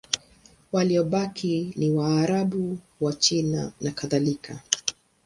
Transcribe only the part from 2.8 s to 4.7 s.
Wachina nakadhalika.